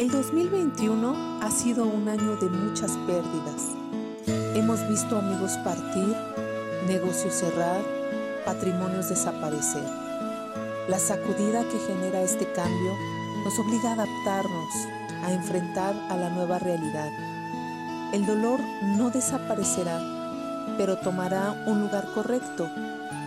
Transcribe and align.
El 0.00 0.10
2021 0.10 1.42
ha 1.42 1.50
sido 1.50 1.84
un 1.84 2.08
año 2.08 2.34
de 2.36 2.48
muchas 2.48 2.92
pérdidas. 3.06 3.76
Hemos 4.56 4.88
visto 4.88 5.18
amigos 5.18 5.52
partir, 5.62 6.16
negocios 6.86 7.34
cerrar, 7.34 7.82
patrimonios 8.46 9.10
desaparecer. 9.10 9.84
La 10.88 10.98
sacudida 10.98 11.64
que 11.64 11.78
genera 11.80 12.22
este 12.22 12.50
cambio 12.50 12.96
nos 13.44 13.58
obliga 13.58 13.90
a 13.90 13.92
adaptarnos, 13.92 14.74
a 15.22 15.34
enfrentar 15.34 15.94
a 16.08 16.16
la 16.16 16.30
nueva 16.30 16.58
realidad. 16.58 17.10
El 18.14 18.24
dolor 18.24 18.58
no 18.96 19.10
desaparecerá, 19.10 20.00
pero 20.78 20.96
tomará 20.96 21.62
un 21.66 21.82
lugar 21.82 22.06
correcto 22.14 22.70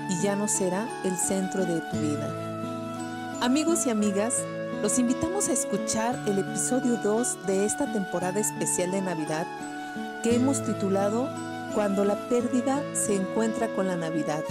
y 0.09 0.23
ya 0.23 0.35
no 0.35 0.48
será 0.48 0.88
el 1.03 1.16
centro 1.17 1.66
de 1.67 1.81
tu 1.81 1.98
vida. 1.98 3.38
Amigos 3.41 3.85
y 3.85 3.91
amigas, 3.91 4.34
los 4.84 5.00
invitamos 5.00 5.48
a 5.48 5.54
escuchar 5.54 6.20
el 6.28 6.40
episodio 6.40 6.98
2 6.98 7.48
de 7.48 7.66
esta 7.66 7.90
temporada 7.94 8.42
especial 8.42 8.92
de 8.92 9.02
Navidad 9.02 9.48
que 10.23 10.36
hemos 10.36 10.62
titulado 10.62 11.30
Cuando 11.73 12.04
la 12.04 12.28
pérdida 12.28 12.84
se 12.94 13.16
encuentra 13.16 13.73
con 13.76 13.88
la 13.88 13.96
Navidad. 13.96 14.44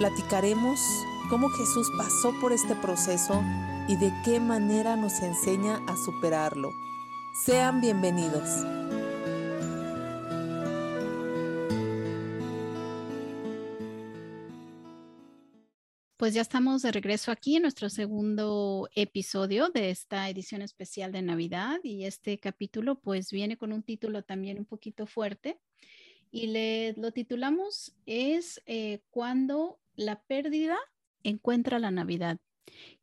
Platicaremos 0.00 0.78
cómo 1.30 1.48
Jesús 1.48 1.90
pasó 1.96 2.38
por 2.42 2.52
este 2.52 2.74
proceso 2.74 3.42
y 3.88 3.96
de 3.96 4.12
qué 4.22 4.38
manera 4.38 4.96
nos 4.96 5.22
enseña 5.22 5.80
a 5.86 5.96
superarlo. 5.96 6.74
Sean 7.46 7.80
bienvenidos. 7.80 8.50
Pues 16.18 16.34
ya 16.34 16.40
estamos 16.40 16.82
de 16.82 16.90
regreso 16.90 17.30
aquí 17.30 17.54
en 17.54 17.62
nuestro 17.62 17.88
segundo 17.88 18.88
episodio 18.96 19.68
de 19.68 19.90
esta 19.90 20.28
edición 20.28 20.62
especial 20.62 21.12
de 21.12 21.22
Navidad 21.22 21.78
y 21.84 22.06
este 22.06 22.40
capítulo 22.40 22.98
pues 22.98 23.30
viene 23.30 23.56
con 23.56 23.72
un 23.72 23.84
título 23.84 24.24
también 24.24 24.58
un 24.58 24.64
poquito 24.64 25.06
fuerte 25.06 25.60
y 26.32 26.48
le, 26.48 26.94
lo 26.94 27.12
titulamos 27.12 27.94
es 28.04 28.60
eh, 28.66 29.00
cuando 29.10 29.78
la 29.94 30.20
pérdida 30.24 30.76
encuentra 31.22 31.78
la 31.78 31.92
Navidad. 31.92 32.38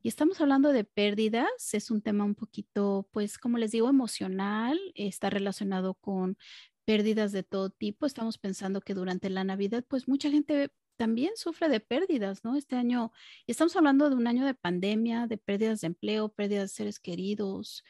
Y 0.03 0.09
estamos 0.09 0.41
hablando 0.41 0.73
de 0.73 0.83
pérdidas, 0.83 1.73
es 1.73 1.91
un 1.91 2.01
tema 2.01 2.25
un 2.25 2.35
poquito, 2.35 3.07
pues, 3.13 3.37
como 3.37 3.57
les 3.57 3.71
digo, 3.71 3.87
emocional, 3.87 4.77
está 4.93 5.29
relacionado 5.29 5.93
con 5.93 6.37
pérdidas 6.83 7.31
de 7.31 7.43
todo 7.43 7.69
tipo. 7.69 8.05
Estamos 8.05 8.37
pensando 8.37 8.81
que 8.81 8.93
durante 8.93 9.29
la 9.29 9.45
Navidad, 9.45 9.85
pues, 9.87 10.07
mucha 10.09 10.29
gente 10.29 10.69
también 10.95 11.31
sufre 11.35 11.69
de 11.69 11.79
pérdidas, 11.79 12.43
¿no? 12.43 12.55
Este 12.55 12.75
año, 12.75 13.11
estamos 13.47 13.75
hablando 13.75 14.09
de 14.09 14.15
un 14.15 14.27
año 14.27 14.45
de 14.45 14.53
pandemia, 14.53 15.27
de 15.27 15.37
pérdidas 15.37 15.81
de 15.81 15.87
empleo, 15.87 16.29
pérdidas 16.29 16.71
de 16.71 16.75
seres 16.75 16.99
queridos, 16.99 17.83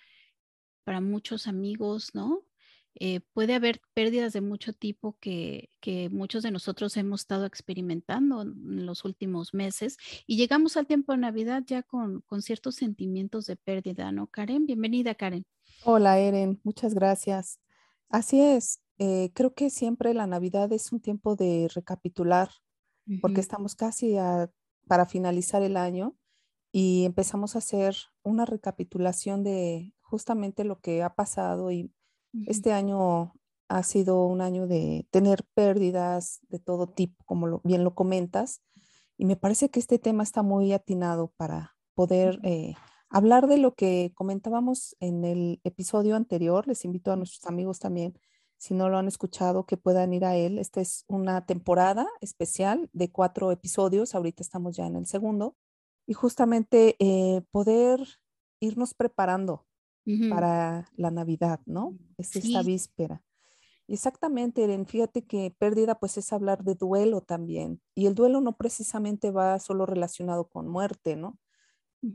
para 0.84 1.02
muchos 1.02 1.47
amigos, 1.47 2.14
¿no? 2.14 2.44
Eh, 2.97 3.20
puede 3.34 3.56
haber 3.56 3.81
pérdidas 3.94 4.31
de 4.31 4.39
mucho 4.39 4.72
tipo 4.72 5.17
que, 5.20 5.70
que, 5.81 6.09
muchos 6.09 6.44
de 6.44 6.52
nosotros 6.52 6.95
hemos 6.95 7.22
estado 7.22 7.45
experimentando 7.45 8.44
en 8.44 8.86
los 8.86 9.03
últimos 9.03 9.53
meses 9.53 9.97
y 10.25 10.38
llegamos 10.38 10.78
al 10.78 10.88
tiempo 10.88 11.12
de 11.12 11.17
Navidad 11.17 11.64
ya 11.66 11.84
con, 11.84 12.22
con 12.22 12.42
ciertos 12.42 12.75
sentimientos 12.75 13.47
de 13.47 13.58
pérdida, 13.58 14.14
¿no? 14.14 14.28
Karen, 14.28 14.66
bienvenida, 14.66 15.14
Karen. 15.14 15.45
Hola, 15.84 16.19
Eren, 16.19 16.62
muchas 16.64 16.94
gracias. 16.94 17.59
Así 18.08 18.40
es, 18.40 18.81
eh, 18.97 19.31
creo 19.34 19.53
que 19.53 19.69
siempre 19.69 20.14
la 20.14 20.25
Navidad 20.25 20.72
es 20.72 20.94
un 20.94 21.02
tiempo 21.02 21.36
de 21.36 21.67
recapitular 21.73 22.50
porque 23.22 23.42
estamos 23.42 23.75
casi 23.75 24.16
para 24.88 25.06
finalizar 25.06 25.61
el 25.61 25.78
año 25.78 26.16
y 26.72 27.06
empezamos 27.06 27.56
a 27.56 27.59
hacer 27.59 27.95
una 28.23 28.45
recapitulación 28.45 29.44
de 29.44 29.94
justamente 30.02 30.64
lo 30.64 30.80
que 30.80 31.03
ha 31.03 31.16
pasado 31.16 31.72
y 31.72 31.92
este 32.47 32.73
año 32.73 33.34
ha 33.67 33.84
sido 33.84 34.25
un 34.25 34.41
año 34.41 34.68
de 34.68 35.07
tener 35.09 35.44
pérdidas 35.53 36.40
de 36.50 36.59
todo 36.59 36.88
tipo, 36.88 37.24
como 37.25 37.62
bien 37.63 37.84
lo 37.84 37.96
comentas, 37.96 38.62
y 39.18 39.25
me 39.25 39.35
parece 39.35 39.69
que 39.69 39.79
este 39.79 40.00
tema 40.00 40.24
está 40.24 40.44
muy 40.44 40.74
atinado 40.74 41.31
para 41.38 41.75
poder 41.94 42.40
eh, 42.44 42.75
hablar 43.09 43.47
de 43.47 43.58
lo 43.58 43.74
que 43.74 44.12
comentábamos 44.13 44.96
en 45.00 45.24
el 45.24 45.62
episodio 45.63 46.16
anterior. 46.16 46.68
Les 46.68 46.84
invito 46.84 47.12
a 47.12 47.16
nuestros 47.16 47.46
amigos 47.46 47.79
también 47.79 48.19
si 48.57 48.73
no 48.73 48.89
lo 48.89 48.97
han 48.97 49.07
escuchado, 49.07 49.66
que 49.66 49.77
puedan 49.77 50.13
ir 50.13 50.25
a 50.25 50.35
él. 50.35 50.59
Esta 50.59 50.81
es 50.81 51.05
una 51.07 51.45
temporada 51.45 52.07
especial 52.21 52.89
de 52.93 53.11
cuatro 53.11 53.51
episodios, 53.51 54.16
ahorita 54.16 54.43
estamos 54.43 54.75
ya 54.75 54.85
en 54.88 54.95
el 54.95 55.05
segundo, 55.05 55.55
y 56.07 56.13
justamente 56.13 56.95
eh, 56.99 57.41
poder 57.51 57.99
irnos 58.59 58.93
preparando 58.93 59.66
para 60.29 60.88
la 60.97 61.09
Navidad, 61.09 61.61
¿no? 61.66 61.97
Es 62.17 62.35
esta 62.35 62.61
víspera. 62.61 63.23
Exactamente, 63.88 64.63
Eren. 64.63 64.85
Fíjate 64.85 65.25
que 65.25 65.55
pérdida 65.57 65.99
pues 65.99 66.17
es 66.17 66.31
hablar 66.33 66.63
de 66.63 66.75
duelo 66.75 67.22
también. 67.22 67.81
Y 67.95 68.05
el 68.05 68.16
duelo 68.16 68.41
no 68.41 68.55
precisamente 68.55 69.31
va 69.31 69.59
solo 69.59 69.85
relacionado 69.85 70.47
con 70.47 70.67
muerte, 70.67 71.16
¿no? 71.16 71.39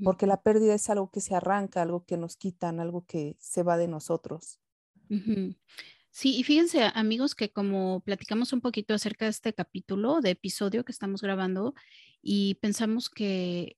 Porque 0.05 0.29
la 0.29 0.41
pérdida 0.41 0.75
es 0.75 0.89
algo 0.89 1.11
que 1.11 1.21
se 1.21 1.35
arranca, 1.35 1.83
algo 1.83 2.05
que 2.05 2.17
nos 2.17 2.37
quitan, 2.37 2.79
algo 2.79 3.05
que 3.07 3.37
se 3.41 3.65
va 3.65 3.77
de 3.77 3.89
nosotros. 3.89 4.61
Sí, 6.13 6.37
y 6.37 6.43
fíjense, 6.43 6.91
amigos, 6.95 7.37
que 7.37 7.53
como 7.53 8.01
platicamos 8.01 8.53
un 8.53 8.61
poquito 8.61 8.95
acerca 8.95 9.27
de 9.27 9.31
este 9.31 9.55
capítulo, 9.55 10.21
de 10.21 10.31
episodio 10.31 10.85
que 10.85 10.91
estamos 10.91 11.23
grabando, 11.23 11.75
y 12.21 12.57
pensamos 12.57 13.09
que, 13.09 13.77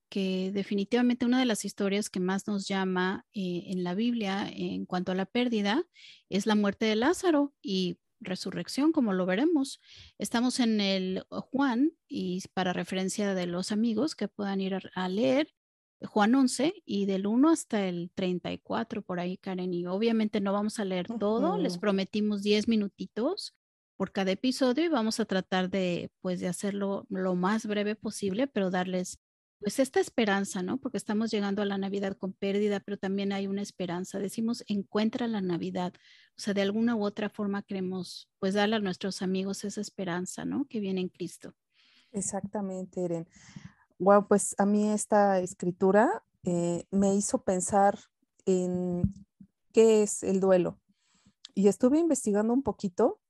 definitivamente 0.53 1.25
una 1.25 1.39
de 1.39 1.45
las 1.45 1.63
historias 1.63 2.09
que 2.09 2.19
más 2.19 2.47
nos 2.47 2.67
llama 2.67 3.25
eh, 3.33 3.65
en 3.67 3.83
la 3.83 3.93
Biblia 3.93 4.49
en 4.51 4.85
cuanto 4.85 5.11
a 5.11 5.15
la 5.15 5.25
pérdida 5.25 5.83
es 6.29 6.45
la 6.47 6.55
muerte 6.55 6.85
de 6.85 6.95
Lázaro 6.95 7.53
y 7.61 7.99
resurrección, 8.19 8.91
como 8.91 9.13
lo 9.13 9.25
veremos. 9.25 9.79
Estamos 10.17 10.59
en 10.59 10.81
el 10.81 11.23
Juan, 11.29 11.91
y 12.07 12.41
para 12.53 12.73
referencia 12.73 13.35
de 13.35 13.45
los 13.45 13.71
amigos 13.71 14.15
que 14.15 14.27
puedan 14.27 14.59
ir 14.59 14.79
a 14.95 15.07
leer, 15.07 15.53
Juan 16.05 16.35
11 16.35 16.73
y 16.85 17.05
del 17.05 17.27
1 17.27 17.49
hasta 17.49 17.87
el 17.87 18.11
34 18.13 19.01
por 19.01 19.19
ahí, 19.19 19.37
Karen. 19.37 19.73
Y 19.73 19.85
obviamente 19.85 20.41
no 20.41 20.53
vamos 20.53 20.79
a 20.79 20.85
leer 20.85 21.07
todo, 21.07 21.57
les 21.57 21.77
prometimos 21.77 22.43
10 22.43 22.67
minutitos 22.67 23.55
por 23.95 24.11
cada 24.11 24.31
episodio 24.31 24.85
y 24.85 24.89
vamos 24.89 25.19
a 25.19 25.25
tratar 25.25 25.69
de, 25.69 26.11
pues, 26.21 26.39
de 26.39 26.47
hacerlo 26.47 27.05
lo 27.09 27.35
más 27.35 27.65
breve 27.65 27.95
posible, 27.95 28.47
pero 28.47 28.69
darles, 28.69 29.19
pues, 29.59 29.79
esta 29.79 29.99
esperanza, 29.99 30.61
¿no? 30.63 30.77
Porque 30.77 30.97
estamos 30.97 31.31
llegando 31.31 31.61
a 31.61 31.65
la 31.65 31.77
Navidad 31.77 32.17
con 32.17 32.33
pérdida, 32.33 32.79
pero 32.79 32.97
también 32.97 33.31
hay 33.31 33.47
una 33.47 33.61
esperanza. 33.61 34.19
Decimos, 34.19 34.63
encuentra 34.67 35.27
la 35.27 35.41
Navidad. 35.41 35.93
O 36.37 36.41
sea, 36.41 36.53
de 36.53 36.63
alguna 36.63 36.95
u 36.95 37.03
otra 37.03 37.29
forma 37.29 37.61
queremos, 37.61 38.29
pues, 38.39 38.55
darle 38.55 38.75
a 38.75 38.79
nuestros 38.79 39.21
amigos 39.21 39.63
esa 39.63 39.81
esperanza, 39.81 40.43
¿no? 40.43 40.65
Que 40.65 40.79
viene 40.79 41.01
en 41.01 41.09
Cristo. 41.09 41.53
Exactamente, 42.11 43.05
Eren. 43.05 43.27
Wow, 44.03 44.27
pues 44.27 44.53
a 44.57 44.65
mí 44.65 44.89
esta 44.89 45.39
escritura 45.39 46.23
eh, 46.43 46.83
me 46.91 47.15
hizo 47.15 47.41
pensar 47.43 47.97
en 48.45 49.13
qué 49.71 50.03
es 50.03 50.23
el 50.23 50.41
duelo. 50.41 50.77
Y 51.55 51.69
estuve 51.69 51.99
investigando 51.99 52.53
un 52.53 52.63
poquito 52.63 53.21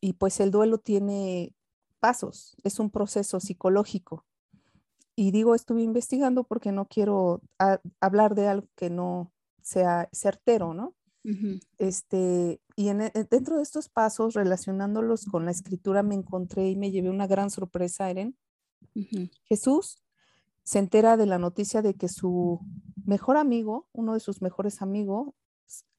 y 0.00 0.14
pues 0.14 0.40
el 0.40 0.50
duelo 0.50 0.78
tiene 0.78 1.54
pasos, 2.00 2.56
es 2.64 2.78
un 2.80 2.90
proceso 2.90 3.40
psicológico. 3.40 4.24
Y 5.14 5.32
digo, 5.32 5.54
estuve 5.54 5.82
investigando 5.82 6.44
porque 6.44 6.72
no 6.72 6.86
quiero 6.86 7.42
hablar 8.00 8.34
de 8.34 8.48
algo 8.48 8.68
que 8.74 8.88
no 8.88 9.32
sea 9.60 10.08
certero, 10.12 10.72
¿no? 10.72 10.94
este, 11.76 12.60
y 12.76 12.88
en, 12.88 13.10
dentro 13.30 13.56
de 13.56 13.62
estos 13.62 13.88
pasos, 13.88 14.34
relacionándolos 14.34 15.26
con 15.26 15.44
la 15.44 15.50
escritura, 15.50 16.02
me 16.02 16.14
encontré 16.14 16.70
y 16.70 16.76
me 16.76 16.90
llevé 16.90 17.10
una 17.10 17.26
gran 17.26 17.50
sorpresa, 17.50 18.08
Eren. 18.08 18.38
Jesús 19.44 20.05
se 20.66 20.80
entera 20.80 21.16
de 21.16 21.26
la 21.26 21.38
noticia 21.38 21.80
de 21.80 21.94
que 21.94 22.08
su 22.08 22.60
mejor 23.04 23.36
amigo, 23.36 23.88
uno 23.92 24.14
de 24.14 24.20
sus 24.20 24.42
mejores 24.42 24.82
amigos, 24.82 25.32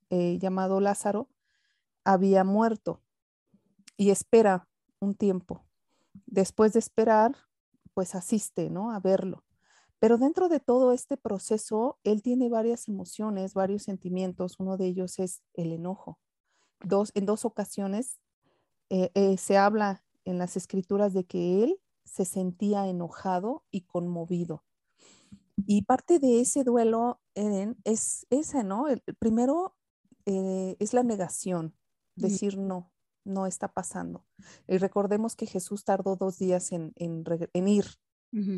eh, 0.09 0.37
llamado 0.39 0.81
Lázaro, 0.81 1.29
había 2.03 2.43
muerto 2.43 3.01
y 3.95 4.09
espera 4.09 4.67
un 4.99 5.15
tiempo. 5.15 5.65
Después 6.25 6.73
de 6.73 6.79
esperar, 6.79 7.33
pues 7.93 8.13
asiste, 8.13 8.69
¿no? 8.69 8.91
A 8.91 8.99
verlo. 8.99 9.45
Pero 9.99 10.17
dentro 10.17 10.49
de 10.49 10.59
todo 10.59 10.91
este 10.91 11.15
proceso, 11.15 11.97
él 12.03 12.21
tiene 12.21 12.49
varias 12.49 12.89
emociones, 12.89 13.53
varios 13.53 13.83
sentimientos. 13.83 14.59
Uno 14.59 14.75
de 14.75 14.87
ellos 14.87 15.17
es 15.17 15.43
el 15.53 15.71
enojo. 15.71 16.19
Dos, 16.81 17.11
en 17.15 17.25
dos 17.25 17.45
ocasiones 17.45 18.19
eh, 18.89 19.11
eh, 19.13 19.37
se 19.37 19.57
habla 19.57 20.03
en 20.25 20.37
las 20.37 20.57
escrituras 20.57 21.13
de 21.13 21.25
que 21.25 21.63
él 21.63 21.79
se 22.07 22.25
sentía 22.25 22.87
enojado 22.87 23.63
y 23.69 23.81
conmovido. 23.81 24.63
Y 25.65 25.83
parte 25.83 26.19
de 26.19 26.39
ese 26.39 26.63
duelo, 26.63 27.19
Eden, 27.35 27.77
es 27.83 28.25
esa, 28.29 28.63
¿no? 28.63 28.87
El, 28.87 29.01
primero 29.19 29.75
eh, 30.25 30.75
es 30.79 30.93
la 30.93 31.03
negación, 31.03 31.75
decir 32.15 32.57
no, 32.57 32.91
no 33.23 33.45
está 33.45 33.73
pasando. 33.73 34.25
Y 34.67 34.77
recordemos 34.77 35.35
que 35.35 35.45
Jesús 35.45 35.83
tardó 35.83 36.15
dos 36.15 36.37
días 36.37 36.71
en, 36.71 36.93
ir. 37.53 37.85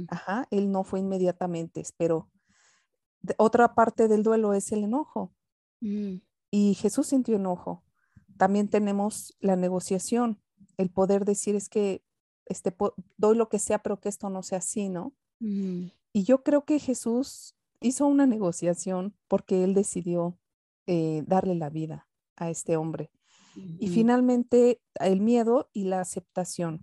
Ajá, 0.10 0.46
él 0.51 0.72
no 0.72 0.84
fue 0.84 1.00
inmediatamente, 1.00 1.80
esperó. 1.80 2.30
otra 3.38 3.75
parte 3.75 4.07
del 4.07 4.24
duelo 4.24 4.54
es 4.54 4.72
el 4.72 4.84
enojo. 4.84 5.34
Mm. 5.80 6.18
Y 6.51 6.74
Jesús 6.74 7.07
sintió 7.07 7.36
enojo. 7.36 7.84
También 8.38 8.69
tenemos 8.69 9.38
la 9.40 9.56
negociación, 9.56 10.42
el 10.78 10.90
poder 10.90 11.25
decir 11.25 11.56
es 11.56 11.69
que 11.69 12.04
este, 12.50 12.75
doy 13.18 13.38
lo 13.38 13.48
que 13.48 13.60
sea, 13.60 13.80
pero 13.80 14.00
que 14.00 14.10
esto 14.10 14.30
no 14.30 14.44
sea 14.44 14.57
así, 14.57 14.90
¿no? 14.90 15.13
Y 15.40 16.24
yo 16.24 16.44
creo 16.44 16.66
que 16.66 16.80
Jesús 16.80 17.56
hizo 17.80 18.07
una 18.07 18.25
negociación 18.25 19.16
porque 19.28 19.63
él 19.63 19.74
decidió 19.74 20.38
eh, 20.86 21.24
darle 21.25 21.56
la 21.56 21.69
vida 21.69 22.07
a 22.36 22.50
este 22.50 22.75
hombre. 22.75 23.12
Y 23.80 23.90
finalmente 23.90 24.81
el 24.96 25.22
miedo 25.22 25.69
y 25.74 25.84
la 25.84 26.00
aceptación. 26.00 26.80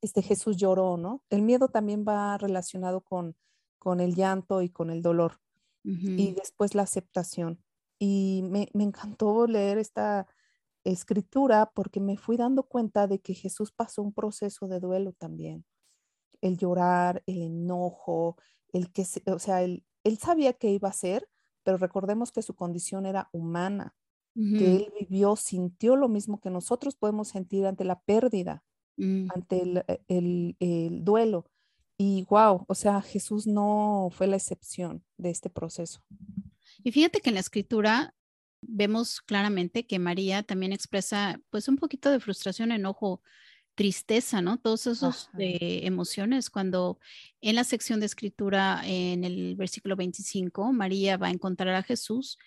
Este 0.00 0.22
Jesús 0.22 0.56
lloró, 0.56 0.96
¿no? 0.96 1.22
El 1.28 1.42
miedo 1.42 1.68
también 1.68 2.04
va 2.06 2.38
relacionado 2.38 3.02
con, 3.02 3.36
con 3.78 4.00
el 4.00 4.14
llanto 4.14 4.62
y 4.62 4.70
con 4.70 4.90
el 4.90 5.02
dolor. 5.02 5.38
Y 5.84 6.32
después 6.32 6.74
la 6.74 6.82
aceptación. 6.82 7.62
Y 7.98 8.42
me, 8.44 8.68
me 8.72 8.84
encantó 8.84 9.46
leer 9.46 9.78
esta 9.78 10.26
escritura 10.84 11.70
porque 11.74 12.00
me 12.00 12.16
fui 12.16 12.36
dando 12.36 12.64
cuenta 12.64 13.06
de 13.06 13.20
que 13.20 13.34
Jesús 13.34 13.72
pasó 13.72 14.02
un 14.02 14.12
proceso 14.12 14.68
de 14.68 14.80
duelo 14.80 15.12
también. 15.12 15.64
El 16.40 16.58
llorar, 16.58 17.22
el 17.26 17.42
enojo, 17.42 18.36
el 18.72 18.90
que, 18.92 19.06
o 19.26 19.38
sea, 19.38 19.62
él, 19.62 19.84
él 20.04 20.18
sabía 20.18 20.52
que 20.52 20.70
iba 20.70 20.88
a 20.88 20.92
ser, 20.92 21.28
pero 21.62 21.76
recordemos 21.76 22.32
que 22.32 22.42
su 22.42 22.54
condición 22.54 23.06
era 23.06 23.28
humana, 23.32 23.94
que 24.34 24.76
él 24.76 24.92
vivió, 24.98 25.36
sintió 25.36 25.94
lo 25.94 26.08
mismo 26.08 26.40
que 26.40 26.48
nosotros 26.48 26.96
podemos 26.96 27.28
sentir 27.28 27.66
ante 27.66 27.84
la 27.84 28.00
pérdida, 28.00 28.64
mm. 28.96 29.28
ante 29.34 29.84
eh, 29.86 30.02
el, 30.08 30.56
el, 30.58 31.04
duelo. 31.04 31.44
Y 31.98 32.26
wow, 32.30 32.64
o 32.66 32.74
sea, 32.74 33.02
Jesús 33.02 33.46
no 33.46 34.08
fue 34.10 34.26
la 34.26 34.36
excepción 34.36 35.04
de 35.18 35.28
este 35.28 35.50
proceso. 35.50 36.00
Y 36.82 36.92
fíjate 36.92 37.20
que 37.20 37.28
en 37.28 37.34
la 37.34 37.40
escritura 37.40 38.14
vemos 38.62 39.20
claramente 39.20 39.86
que 39.86 39.98
María 39.98 40.42
también 40.42 40.72
expresa 40.72 41.40
pues 41.50 41.68
un 41.68 41.76
poquito 41.76 42.10
de 42.10 42.20
frustración, 42.20 42.72
enojo, 42.72 43.22
tristeza, 43.74 44.40
¿no? 44.42 44.58
Todos 44.58 44.86
esos 44.86 45.30
emociones 45.38 46.50
cuando 46.50 46.98
en 47.40 47.56
la 47.56 47.64
sección 47.64 48.00
de 48.00 48.06
escritura 48.06 48.82
en 48.84 49.24
el 49.24 49.56
versículo 49.56 49.96
25 49.96 50.72
María 50.72 51.16
va 51.16 51.28
a 51.28 51.30
encontrar 51.30 51.74
a 51.74 51.82
Jesús 51.82 52.38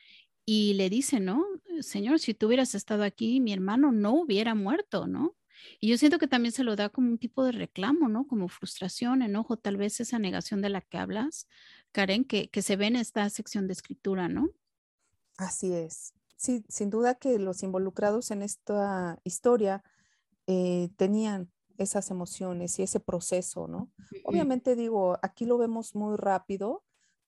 y 0.45 0.73
le 0.75 0.89
dice, 0.89 1.19
¿no? 1.19 1.43
Señor, 1.81 2.19
si 2.19 2.33
tú 2.33 2.47
hubieras 2.47 2.75
estado 2.75 3.03
aquí, 3.03 3.39
mi 3.39 3.51
hermano 3.51 3.91
no 3.91 4.13
hubiera 4.13 4.53
muerto, 4.53 5.07
¿no? 5.07 5.35
Y 5.79 5.87
yo 5.89 5.97
siento 5.97 6.19
que 6.19 6.27
también 6.27 6.51
se 6.51 6.63
lo 6.63 6.75
da 6.75 6.89
como 6.89 7.09
un 7.09 7.17
tipo 7.17 7.43
de 7.43 7.51
reclamo, 7.51 8.07
¿no? 8.07 8.27
Como 8.27 8.47
frustración, 8.47 9.23
enojo, 9.23 9.57
tal 9.57 9.77
vez 9.77 9.99
esa 9.99 10.19
negación 10.19 10.61
de 10.61 10.69
la 10.69 10.81
que 10.81 10.97
hablas, 10.99 11.47
Karen, 11.91 12.23
que, 12.25 12.49
que 12.49 12.61
se 12.61 12.75
ve 12.75 12.87
en 12.87 12.97
esta 12.97 13.27
sección 13.29 13.65
de 13.65 13.73
escritura, 13.73 14.27
¿no? 14.27 14.51
Así 15.37 15.73
es. 15.73 16.13
Sí, 16.37 16.63
sin 16.67 16.89
duda 16.89 17.15
que 17.15 17.39
los 17.39 17.63
involucrados 17.63 18.31
en 18.31 18.41
esta 18.41 19.19
historia 19.23 19.83
eh, 20.47 20.89
tenían 20.97 21.51
esas 21.77 22.11
emociones 22.11 22.77
y 22.79 22.83
ese 22.83 22.99
proceso, 22.99 23.67
¿no? 23.67 23.91
Obviamente 24.23 24.75
digo, 24.75 25.17
aquí 25.21 25.45
lo 25.45 25.57
vemos 25.57 25.95
muy 25.95 26.15
rápido, 26.17 26.83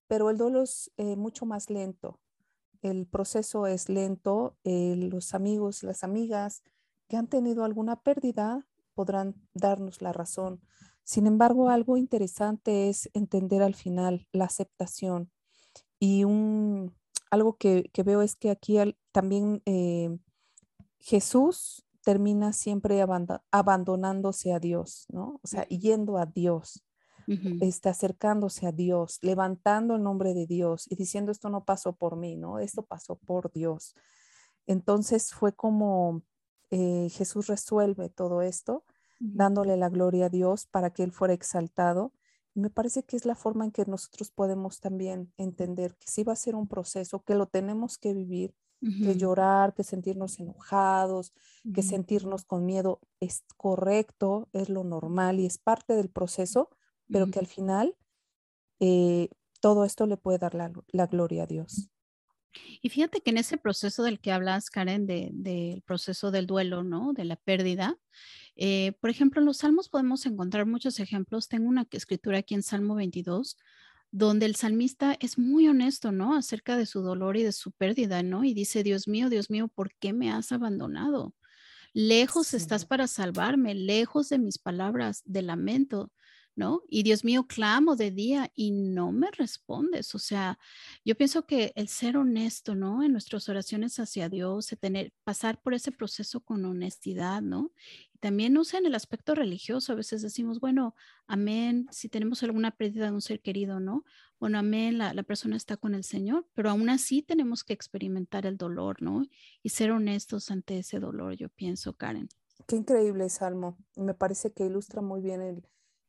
pero 0.08 0.30
el 0.30 0.38
dolor 0.38 0.64
es 0.64 0.92
eh, 0.98 1.16
mucho 1.16 1.46
más 1.46 1.70
lento. 1.70 2.20
El 2.82 3.08
proceso 3.08 3.68
es 3.68 3.90
lento. 3.90 4.56
Eh, 4.64 4.96
los 4.96 5.34
amigos, 5.34 5.84
las 5.84 6.04
amigas 6.04 6.64
que 7.08 7.18
han 7.18 7.28
tenido 7.28 7.64
alguna 7.64 8.02
pérdida 8.02 8.68
podrán 8.94 9.36
darnos 9.54 10.02
la 10.02 10.14
razón. 10.14 10.62
Sin 11.04 11.28
embargo, 11.28 11.70
algo 11.70 11.98
interesante 11.98 12.90
es 12.90 13.10
entender 13.14 13.64
al 13.64 13.76
final 13.76 14.28
la 14.32 14.46
aceptación 14.46 15.32
y 16.00 16.24
un, 16.26 16.96
algo 17.30 17.58
que, 17.58 17.90
veo 18.06 18.22
es 18.22 18.36
que 18.36 18.50
aquí 18.50 18.78
también 19.12 19.62
Jesús 21.00 21.86
termina 22.04 22.54
siempre 22.54 23.04
abandonándose 23.52 24.54
a 24.54 24.60
Dios, 24.60 25.08
¿no? 25.10 25.40
O 25.44 25.48
sea, 25.48 25.68
yendo 25.68 26.18
a 26.18 26.26
Dios, 26.26 26.84
está 27.60 27.90
acercándose 27.90 28.66
a 28.66 28.72
Dios, 28.72 29.20
levantando 29.22 29.96
el 29.96 30.04
nombre 30.04 30.34
de 30.34 30.48
Dios 30.48 30.90
y 30.90 30.96
diciendo 30.96 31.34
esto 31.34 31.50
no 31.50 31.66
pasó 31.66 31.94
por 31.94 32.16
mí, 32.16 32.38
¿no? 32.38 32.60
Esto 32.60 32.84
pasó 32.84 33.18
por 33.18 33.52
Dios. 33.52 33.94
Entonces 34.66 35.34
fue 35.34 35.54
como 35.54 36.24
eh, 36.70 37.10
Jesús 37.12 37.48
resuelve 37.48 38.10
todo 38.10 38.42
esto, 38.42 38.86
dándole 39.20 39.76
la 39.78 39.90
gloria 39.90 40.28
a 40.28 40.30
Dios 40.30 40.68
para 40.68 40.92
que 40.92 41.04
Él 41.04 41.12
fuera 41.12 41.34
exaltado. 41.34 42.14
Me 42.58 42.72
parece 42.72 43.04
que 43.04 43.16
es 43.16 43.26
la 43.26 43.36
forma 43.36 43.66
en 43.66 43.72
que 43.72 43.86
nosotros 43.86 44.32
podemos 44.32 44.80
también 44.80 45.32
entender 45.38 45.96
que 45.96 46.08
sí 46.08 46.24
va 46.24 46.34
a 46.34 46.36
ser 46.36 46.56
un 46.56 46.68
proceso, 46.68 47.24
que 47.24 47.36
lo 47.36 47.46
tenemos 47.46 48.00
que 48.00 48.16
vivir, 48.16 48.56
que 48.82 49.16
llorar, 49.16 49.76
que 49.76 49.84
sentirnos 49.84 50.40
enojados, 50.40 51.34
que 51.74 51.84
sentirnos 51.84 52.46
con 52.46 52.66
miedo 52.66 53.00
es 53.20 53.44
correcto, 53.58 54.50
es 54.54 54.70
lo 54.70 54.84
normal 54.84 55.40
y 55.40 55.46
es 55.46 55.60
parte 55.60 55.94
del 55.94 56.10
proceso, 56.10 56.70
pero 57.12 57.30
que 57.30 57.38
al 57.38 57.48
final 57.48 57.96
eh, 58.80 59.30
todo 59.60 59.86
esto 59.86 60.08
le 60.08 60.18
puede 60.18 60.40
dar 60.40 60.56
la, 60.56 61.06
gloria 61.06 61.44
a 61.44 61.48
Dios. 61.48 61.90
Y 62.82 62.90
fíjate 62.90 63.22
que 63.22 63.32
en 63.32 63.38
ese 63.38 63.58
proceso 63.58 64.04
del 64.04 64.20
que 64.20 64.32
hablas, 64.32 64.70
Karen, 64.70 65.06
del 65.08 65.82
proceso 65.84 66.32
del 66.32 66.48
duelo, 66.48 66.84
¿no? 66.84 67.14
De 67.14 67.26
la 67.26 67.36
pérdida, 67.36 67.98
eh, 68.56 68.94
por 69.00 69.10
ejemplo, 69.10 69.40
en 69.40 69.46
los 69.46 69.58
salmos 69.58 69.90
podemos 69.90 70.26
encontrar 70.26 70.66
muchos 70.66 71.00
ejemplos. 71.00 71.48
Tengo 71.48 71.68
una 71.70 71.88
escritura 71.92 72.40
aquí 72.40 72.56
en 72.56 72.64
Salmo 72.64 72.96
22 72.96 73.58
donde 74.12 74.46
el 74.46 74.56
salmista 74.56 75.18
es 75.20 75.38
muy 75.38 75.68
honesto, 75.68 76.12
¿no? 76.12 76.36
Acerca 76.36 76.78
de 76.78 76.86
su 76.86 77.02
dolor 77.02 77.38
y 77.38 77.44
de 77.44 77.52
su 77.52 77.72
pérdida, 77.72 78.24
¿no? 78.24 78.44
Y 78.44 78.54
dice, 78.54 78.84
Dios 78.84 79.08
mío, 79.08 79.30
Dios 79.30 79.50
mío, 79.50 79.68
¿por 79.68 79.94
qué 80.00 80.14
me 80.14 80.32
has 80.32 80.52
abandonado? 80.52 81.36
Lejos 81.94 82.54
estás 82.54 82.86
para 82.86 83.08
salvarme, 83.08 83.76
lejos 83.76 84.30
de 84.30 84.40
mis 84.40 84.58
palabras 84.58 85.24
de 85.26 85.42
lamento. 85.42 86.12
¿No? 86.58 86.82
Y 86.90 87.04
Dios 87.04 87.24
mío, 87.24 87.46
clamo 87.48 87.96
de 87.96 88.10
día 88.10 88.52
y 88.56 88.72
no 88.72 89.12
me 89.12 89.30
respondes. 89.32 90.16
O 90.16 90.20
sea, 90.20 90.58
yo 91.06 91.16
pienso 91.16 91.46
que 91.46 91.72
el 91.76 91.88
ser 91.88 92.18
honesto, 92.18 92.74
¿no? 92.74 93.04
En 93.04 93.12
nuestras 93.12 93.48
oraciones 93.48 94.00
hacia 94.00 94.28
Dios, 94.28 94.76
tener, 94.80 95.14
pasar 95.24 95.62
por 95.62 95.76
ese 95.76 95.92
proceso 95.92 96.42
con 96.42 96.66
honestidad, 96.66 97.44
¿no? 97.44 97.72
Y 98.12 98.18
también, 98.18 98.54
no 98.54 98.64
sé, 98.64 98.78
en 98.78 98.88
el 98.88 98.96
aspecto 98.96 99.36
religioso, 99.36 99.94
a 99.94 99.96
veces 99.96 100.24
decimos, 100.24 100.60
bueno, 100.60 100.96
amén, 101.28 101.88
si 101.92 102.10
tenemos 102.10 102.42
alguna 102.42 102.72
pérdida 102.72 103.06
de 103.06 103.12
un 103.12 103.22
ser 103.22 103.40
querido, 103.40 103.80
¿no? 103.80 104.04
Bueno, 104.40 104.58
amén, 104.58 104.98
la, 104.98 105.14
la 105.14 105.24
persona 105.24 105.56
está 105.56 105.78
con 105.78 105.94
el 105.94 106.04
Señor, 106.04 106.48
pero 106.56 106.72
aún 106.72 106.90
así 106.90 107.22
tenemos 107.22 107.64
que 107.64 107.74
experimentar 107.74 108.48
el 108.48 108.58
dolor, 108.58 109.00
¿no? 109.02 109.28
Y 109.62 109.70
ser 109.70 109.92
honestos 109.92 110.50
ante 110.50 110.80
ese 110.80 111.00
dolor, 111.00 111.36
yo 111.36 111.50
pienso, 111.50 111.94
Karen. 111.94 112.30
Qué 112.66 112.76
increíble 112.76 113.30
salmo. 113.30 113.78
Me 113.96 114.16
parece 114.16 114.52
que 114.52 114.66
ilustra 114.66 115.02
muy 115.04 115.22
bien 115.22 115.42
el, 115.42 115.64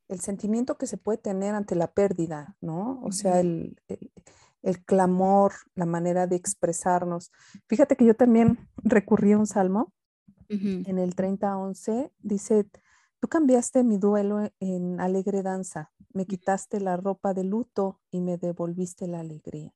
el 0.09 0.21
sentimiento 0.21 0.79
que 0.79 0.87
se 0.87 0.97
puede 0.97 1.19
tener 1.19 1.55
ante 1.55 1.75
la 1.75 1.93
pérdida, 1.93 2.57
¿no? 2.61 3.01
O 3.03 3.13
sea, 3.13 3.41
el, 3.41 3.81
el, 4.63 4.85
clamor, 4.85 5.53
la 5.75 5.87
manera 5.87 6.27
de 6.27 6.37
expresarnos. 6.37 7.31
Fíjate 7.67 7.97
que 7.97 8.07
yo 8.07 8.15
también 8.15 8.69
recurrí 8.77 9.33
a 9.33 9.39
un 9.39 9.47
salmo 9.47 9.93
en 10.49 10.99
el 10.99 11.15
30-11, 11.15 12.11
dice, 12.21 12.67
tú 13.21 13.29
cambiaste 13.29 13.85
mi 13.85 13.99
duelo 13.99 14.51
en 14.61 14.99
alegre 14.99 15.43
danza, 15.43 15.93
me 16.15 16.25
quitaste 16.25 16.81
la 16.81 16.97
ropa 16.97 17.35
de 17.35 17.45
luto 17.45 18.01
y 18.11 18.23
me 18.23 18.39
devolviste 18.39 19.07
la 19.07 19.21
alegría. 19.21 19.75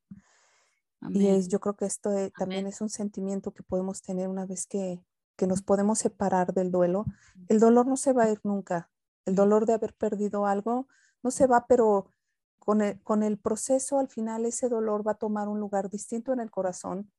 Y 1.11 1.27
es, 1.27 1.49
yo 1.49 1.61
creo 1.61 1.75
que 1.75 1.85
esto 1.85 2.11
también 2.39 2.67
es 2.67 2.81
un 2.81 2.89
sentimiento 2.89 3.53
que 3.53 3.65
podemos 3.65 4.03
tener 4.03 4.29
una 4.29 4.47
vez 4.47 4.67
que, 4.67 5.05
que 5.37 5.47
nos 5.47 5.61
podemos 5.61 5.99
separar 5.99 6.55
del 6.55 6.71
duelo. 6.71 7.05
El 7.49 7.59
dolor 7.59 7.87
no 7.87 7.97
se 7.97 8.12
va 8.12 8.25
a 8.25 8.31
ir 8.31 8.41
nunca, 8.45 8.92
el 9.25 9.35
dolor 9.35 9.67
de 9.67 9.75
haber 9.75 9.95
perdido 9.95 10.47
algo 10.47 10.88
no 11.23 11.31
se 11.31 11.47
va, 11.47 11.67
pero 11.67 12.11
con 12.59 12.81
el, 13.23 13.38
proceso 13.38 13.99
al 13.99 14.09
final 14.09 14.47
ese 14.47 14.69
dolor 14.69 15.07
va 15.07 15.12
a 15.12 15.19
tomar 15.19 15.49
un 15.49 15.59
lugar 15.59 15.91
distinto 15.91 16.33
en 16.33 16.38
el 16.38 16.50
corazón, 16.50 17.11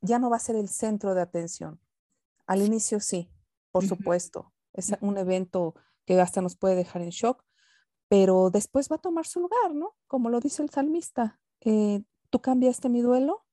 ya 0.00 0.18
no 0.18 0.28
va 0.28 0.36
a 0.36 0.40
ser 0.40 0.56
el 0.56 0.68
centro 0.68 1.14
de 1.14 1.20
atención. 1.20 1.80
Al 2.46 2.62
inicio 2.62 2.98
sí, 2.98 3.30
por 3.70 3.86
supuesto, 3.86 4.52
es 4.72 4.96
un 5.00 5.16
evento 5.18 5.74
que 6.04 6.20
hasta 6.20 6.40
nos 6.40 6.56
puede 6.56 6.74
dejar 6.74 7.02
en 7.02 7.10
shock, 7.10 7.44
pero 8.08 8.50
después 8.50 8.88
va 8.90 8.96
a 8.96 9.00
tomar 9.00 9.26
su 9.26 9.40
lugar, 9.40 9.74
¿no? 9.74 9.94
Como 10.06 10.30
lo 10.30 10.40
dice 10.40 10.62
el 10.62 10.70
salmista, 10.70 11.38
eh, 11.60 12.02
tú 12.30 12.40
cambiaste 12.40 12.88
mi 12.88 13.00
duelo 13.00 13.44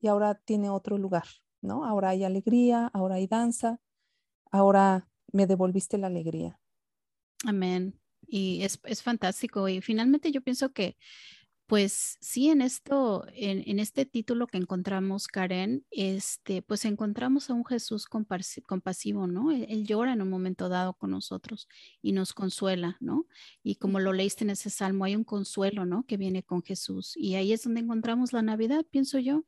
y 0.00 0.08
ahora 0.08 0.34
tiene 0.34 0.68
otro 0.68 0.98
lugar, 0.98 1.24
¿no? 1.62 1.84
Ahora 1.84 2.10
hay 2.10 2.24
alegría, 2.24 2.90
ahora 2.92 3.14
hay 3.14 3.26
danza, 3.28 3.80
ahora 4.50 5.08
me 5.32 5.46
devolviste 5.46 5.96
la 5.96 6.08
alegría. 6.08 6.58
Amén. 7.44 7.98
Y 8.26 8.62
es, 8.62 8.80
es, 8.84 9.02
fantástico. 9.02 9.68
Y 9.68 9.80
finalmente 9.80 10.30
yo 10.30 10.42
pienso 10.42 10.72
que, 10.72 10.96
pues 11.66 12.18
sí, 12.20 12.48
en 12.48 12.62
esto, 12.62 13.26
en, 13.34 13.62
en, 13.66 13.78
este 13.78 14.04
título 14.06 14.46
que 14.46 14.58
encontramos, 14.58 15.26
Karen, 15.26 15.84
este, 15.90 16.62
pues 16.62 16.84
encontramos 16.84 17.50
a 17.50 17.54
un 17.54 17.64
Jesús 17.64 18.06
compasivo, 18.06 19.26
¿no? 19.26 19.50
Él, 19.50 19.86
llora 19.86 20.12
en 20.12 20.22
un 20.22 20.30
momento 20.30 20.68
dado 20.68 20.94
con 20.94 21.10
nosotros 21.10 21.68
y 22.00 22.12
nos 22.12 22.32
consuela, 22.32 22.96
¿no? 23.00 23.26
Y 23.62 23.76
como 23.76 24.00
lo 24.00 24.12
leíste 24.12 24.44
en 24.44 24.50
ese 24.50 24.70
salmo, 24.70 25.04
hay 25.04 25.16
un 25.16 25.24
consuelo, 25.24 25.84
¿no? 25.84 26.04
Que 26.04 26.16
viene 26.16 26.42
con 26.42 26.62
Jesús. 26.62 27.14
Y 27.16 27.34
ahí 27.34 27.52
es 27.52 27.62
donde 27.62 27.80
encontramos 27.80 28.32
la 28.32 28.42
Navidad, 28.42 28.84
pienso 28.90 29.18
yo. 29.18 29.44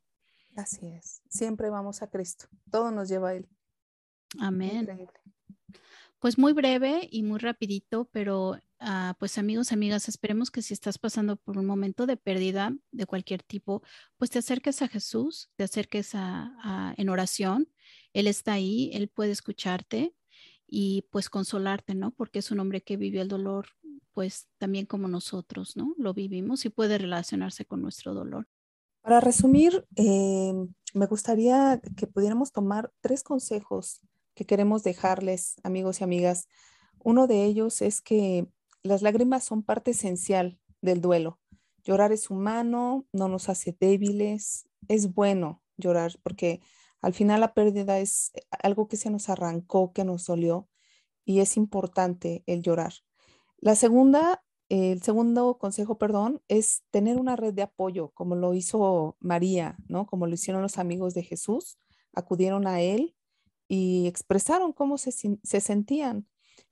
Así 0.56 0.86
es, 0.86 1.20
siempre 1.28 1.68
vamos 1.68 2.00
a 2.02 2.08
Cristo, 2.08 2.46
todo 2.70 2.90
nos 2.90 3.08
lleva 3.08 3.30
a 3.30 3.34
Él. 3.34 3.48
Amén. 4.38 4.88
Pues 6.24 6.38
muy 6.38 6.54
breve 6.54 7.06
y 7.12 7.22
muy 7.22 7.38
rapidito, 7.38 8.08
pero 8.10 8.52
uh, 8.52 9.12
pues 9.18 9.36
amigos, 9.36 9.72
amigas, 9.72 10.08
esperemos 10.08 10.50
que 10.50 10.62
si 10.62 10.72
estás 10.72 10.96
pasando 10.96 11.36
por 11.36 11.58
un 11.58 11.66
momento 11.66 12.06
de 12.06 12.16
pérdida 12.16 12.74
de 12.92 13.04
cualquier 13.04 13.42
tipo, 13.42 13.82
pues 14.16 14.30
te 14.30 14.38
acerques 14.38 14.80
a 14.80 14.88
Jesús, 14.88 15.50
te 15.56 15.64
acerques 15.64 16.14
a, 16.14 16.56
a, 16.62 16.94
en 16.96 17.10
oración. 17.10 17.68
Él 18.14 18.26
está 18.26 18.54
ahí, 18.54 18.90
Él 18.94 19.08
puede 19.08 19.32
escucharte 19.32 20.14
y 20.66 21.06
pues 21.10 21.28
consolarte, 21.28 21.94
¿no? 21.94 22.10
Porque 22.10 22.38
es 22.38 22.50
un 22.50 22.58
hombre 22.58 22.80
que 22.80 22.96
vivió 22.96 23.20
el 23.20 23.28
dolor, 23.28 23.66
pues 24.14 24.48
también 24.56 24.86
como 24.86 25.08
nosotros, 25.08 25.76
¿no? 25.76 25.94
Lo 25.98 26.14
vivimos 26.14 26.64
y 26.64 26.70
puede 26.70 26.96
relacionarse 26.96 27.66
con 27.66 27.82
nuestro 27.82 28.14
dolor. 28.14 28.48
Para 29.02 29.20
resumir, 29.20 29.84
eh, 29.96 30.54
me 30.94 31.04
gustaría 31.04 31.82
que 31.98 32.06
pudiéramos 32.06 32.50
tomar 32.50 32.90
tres 33.02 33.22
consejos 33.22 34.00
que 34.34 34.46
queremos 34.46 34.82
dejarles, 34.82 35.56
amigos 35.62 36.00
y 36.00 36.04
amigas. 36.04 36.48
Uno 36.98 37.26
de 37.26 37.44
ellos 37.44 37.82
es 37.82 38.00
que 38.00 38.48
las 38.82 39.02
lágrimas 39.02 39.44
son 39.44 39.62
parte 39.62 39.92
esencial 39.92 40.58
del 40.82 41.00
duelo. 41.00 41.40
Llorar 41.84 42.12
es 42.12 42.30
humano, 42.30 43.06
no 43.12 43.28
nos 43.28 43.48
hace 43.48 43.76
débiles, 43.78 44.68
es 44.88 45.14
bueno 45.14 45.62
llorar 45.76 46.12
porque 46.22 46.60
al 47.00 47.14
final 47.14 47.40
la 47.40 47.52
pérdida 47.52 47.98
es 47.98 48.32
algo 48.62 48.88
que 48.88 48.96
se 48.96 49.10
nos 49.10 49.28
arrancó, 49.28 49.92
que 49.92 50.04
nos 50.04 50.26
dolió 50.26 50.68
y 51.24 51.40
es 51.40 51.56
importante 51.56 52.42
el 52.46 52.62
llorar. 52.62 52.94
La 53.58 53.74
segunda 53.74 54.42
el 54.70 55.02
segundo 55.02 55.58
consejo, 55.58 55.98
perdón, 55.98 56.42
es 56.48 56.82
tener 56.90 57.18
una 57.18 57.36
red 57.36 57.52
de 57.52 57.62
apoyo, 57.62 58.10
como 58.14 58.34
lo 58.34 58.54
hizo 58.54 59.16
María, 59.20 59.76
¿no? 59.88 60.06
Como 60.06 60.26
lo 60.26 60.34
hicieron 60.34 60.62
los 60.62 60.78
amigos 60.78 61.14
de 61.14 61.22
Jesús, 61.22 61.76
acudieron 62.14 62.66
a 62.66 62.80
él 62.80 63.14
y 63.68 64.06
expresaron 64.06 64.72
cómo 64.72 64.98
se, 64.98 65.12
se 65.12 65.60
sentían. 65.60 66.26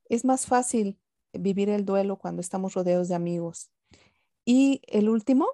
Es 0.08 0.24
más 0.24 0.46
fácil 0.46 0.98
vivir 1.32 1.68
el 1.68 1.84
duelo 1.84 2.18
cuando 2.18 2.40
estamos 2.40 2.74
rodeados 2.74 3.08
de 3.08 3.14
amigos. 3.14 3.70
Y 4.44 4.82
el 4.86 5.08
último 5.08 5.46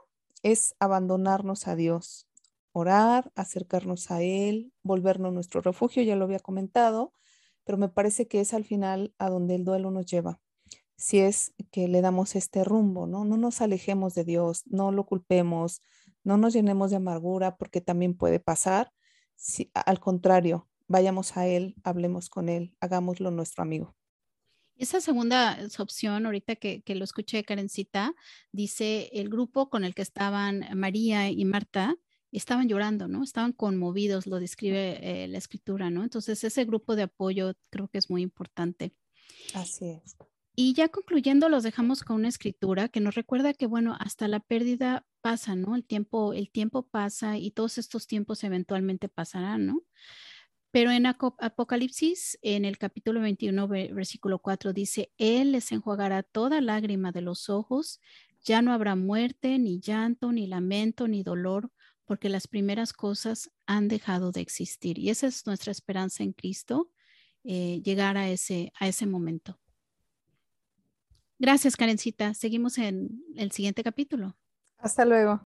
es 0.42 0.75
abandonarnos 0.78 1.68
a 1.68 1.76
Dios, 1.76 2.28
orar, 2.73 3.33
acercarnos 3.35 4.11
a 4.11 4.23
Él, 4.23 4.73
volvernos 4.83 5.33
nuestro 5.33 5.61
refugio, 5.61 6.02
ya 6.02 6.16
lo 6.16 6.25
había 6.25 6.40
comentado, 6.40 7.12
pero 7.64 7.78
me 7.78 7.88
parece 7.88 8.28
que 8.28 8.40
es 8.40 8.54
al 8.54 8.64
final 8.64 9.14
a 9.18 9.28
donde 9.30 9.54
el 9.54 9.64
duelo 9.64 9.90
nos 9.90 10.07
lleva 10.07 10.40
si 10.99 11.21
es 11.21 11.54
que 11.71 11.87
le 11.87 12.02
damos 12.02 12.35
este 12.35 12.64
rumbo, 12.64 13.07
¿no? 13.07 13.25
No 13.25 13.37
nos 13.37 13.61
alejemos 13.61 14.14
de 14.14 14.25
Dios, 14.25 14.64
no 14.66 14.90
lo 14.90 15.07
culpemos, 15.07 15.80
no 16.25 16.37
nos 16.37 16.52
llenemos 16.52 16.90
de 16.90 16.97
amargura 16.97 17.57
porque 17.57 17.80
también 17.80 18.16
puede 18.16 18.40
pasar. 18.40 18.92
Si, 19.37 19.71
al 19.75 20.00
contrario, 20.00 20.68
vayamos 20.88 21.37
a 21.37 21.47
Él, 21.47 21.76
hablemos 21.85 22.28
con 22.28 22.49
Él, 22.49 22.75
hagámoslo 22.80 23.30
nuestro 23.30 23.62
amigo. 23.62 23.95
Esa 24.76 25.00
segunda 25.00 25.59
opción, 25.78 26.26
ahorita 26.26 26.57
que, 26.57 26.83
que, 26.83 26.95
lo 26.95 27.04
escuché, 27.04 27.45
Karencita, 27.45 28.14
dice 28.52 29.11
el 29.12 29.28
grupo 29.28 29.71
con 29.71 29.85
el 29.85 29.95
que 29.95 30.02
estaban 30.02 30.66
María 30.75 31.30
y 31.30 31.45
Marta, 31.45 31.97
estaban 32.33 32.68
llorando, 32.68 33.09
¿no? 33.09 33.23
Estaban 33.23 33.52
conmovidos, 33.52 34.26
lo 34.26 34.38
describe 34.38 34.99
eh, 35.02 35.28
la 35.28 35.38
escritura, 35.38 35.90
¿no? 35.90 36.02
Entonces, 36.02 36.42
ese 36.45 36.64
grupo 36.64 36.97
de 36.97 37.02
apoyo 37.04 37.54
creo 37.71 37.88
que 37.88 37.99
es 37.99 38.11
muy 38.11 38.23
importante. 38.23 38.92
Así 39.54 39.87
es. 39.87 40.16
Y 40.54 40.75
ya 40.75 40.88
concluyendo, 40.88 41.49
los 41.49 41.62
dejamos 41.62 42.02
con 42.02 42.16
una 42.16 42.28
escritura 42.28 42.88
que 42.88 43.00
nos 43.00 43.14
recuerda 43.14 43.54
que, 43.54 43.66
bueno, 43.66 43.97
hasta 44.00 44.26
la 44.26 44.40
pérdida 44.40 45.07
pasa, 45.21 45.54
¿no? 45.54 45.76
El 45.76 45.85
tiempo, 45.85 46.33
el 46.33 46.50
tiempo 46.50 46.83
pasa 46.88 47.38
y 47.38 47.52
todos 47.52 47.78
estos 47.78 48.07
tiempos 48.07 48.42
eventualmente 48.45 49.09
pasarán, 49.09 49.66
¿no? 49.66 49.83
Pero 50.70 50.90
en 50.90 51.06
Apocalipsis, 51.06 52.38
en 52.42 52.64
el 52.64 52.76
capítulo 52.76 53.20
21, 53.20 53.68
versículo 53.68 54.38
4, 54.38 54.72
dice, 54.72 55.12
Él 55.16 55.52
les 55.52 55.72
enjuagará 55.72 56.22
toda 56.22 56.60
lágrima 56.60 57.10
de 57.10 57.22
los 57.22 57.48
ojos, 57.48 58.00
ya 58.42 58.60
no 58.60 58.72
habrá 58.72 58.94
muerte, 58.94 59.58
ni 59.58 59.80
llanto, 59.80 60.30
ni 60.30 60.46
lamento, 60.46 61.08
ni 61.08 61.22
dolor, 61.22 61.70
porque 62.04 62.28
las 62.28 62.48
primeras 62.48 62.92
cosas 62.92 63.50
han 63.66 63.88
dejado 63.88 64.30
de 64.30 64.40
existir. 64.40 64.98
Y 64.98 65.10
esa 65.10 65.26
es 65.26 65.46
nuestra 65.46 65.72
esperanza 65.72 66.22
en 66.22 66.32
Cristo, 66.32 66.90
eh, 67.44 67.80
llegar 67.82 68.16
a 68.16 68.28
ese, 68.28 68.72
a 68.78 68.88
ese 68.88 69.06
momento. 69.06 69.58
Gracias, 71.38 71.76
Karencita. 71.76 72.34
Seguimos 72.34 72.78
en 72.78 73.22
el 73.37 73.52
siguiente 73.52 73.82
capítulo. 73.82 74.37
Hasta 74.78 75.04
luego. 75.04 75.48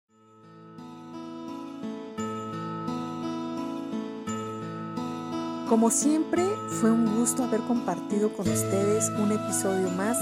Como 5.69 5.91
siempre, 5.91 6.43
fue 6.81 6.89
un 6.89 7.05
gusto 7.15 7.43
haber 7.43 7.61
compartido 7.61 8.33
con 8.33 8.49
ustedes 8.49 9.11
un 9.19 9.31
episodio 9.31 9.91
más 9.91 10.17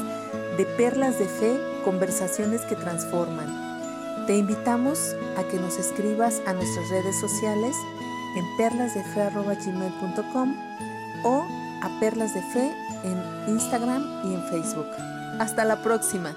de 0.57 0.65
Perlas 0.77 1.17
de 1.19 1.25
Fe, 1.25 1.57
conversaciones 1.85 2.63
que 2.63 2.75
transforman. 2.75 3.47
Te 4.27 4.35
invitamos 4.35 5.15
a 5.37 5.43
que 5.43 5.57
nos 5.57 5.79
escribas 5.79 6.41
a 6.45 6.51
nuestras 6.51 6.89
redes 6.89 7.17
sociales 7.17 7.73
en 8.35 8.43
perlasdefe.gmail.com 8.57 10.55
o 11.23 11.47
a 11.81 11.99
Perlas 12.01 12.33
de 12.33 12.41
Fe 12.41 12.69
en 13.05 13.17
Instagram 13.47 14.03
y 14.25 14.33
en 14.33 14.43
Facebook. 14.49 14.87
Hasta 15.39 15.63
la 15.63 15.81
próxima. 15.81 16.35